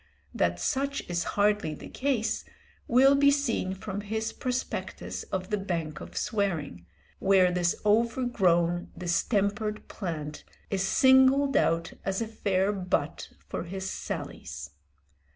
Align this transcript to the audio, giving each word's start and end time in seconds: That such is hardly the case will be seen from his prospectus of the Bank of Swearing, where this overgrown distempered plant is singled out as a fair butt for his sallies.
That 0.33 0.59
such 0.59 1.07
is 1.07 1.23
hardly 1.37 1.75
the 1.75 1.87
case 1.87 2.43
will 2.87 3.13
be 3.13 3.29
seen 3.29 3.75
from 3.75 4.01
his 4.01 4.33
prospectus 4.33 5.21
of 5.31 5.51
the 5.51 5.59
Bank 5.59 6.01
of 6.01 6.17
Swearing, 6.17 6.87
where 7.19 7.51
this 7.51 7.75
overgrown 7.85 8.89
distempered 8.97 9.87
plant 9.87 10.43
is 10.71 10.81
singled 10.81 11.55
out 11.55 11.93
as 12.03 12.19
a 12.19 12.25
fair 12.27 12.71
butt 12.73 13.29
for 13.47 13.65
his 13.65 13.91
sallies. 13.91 14.71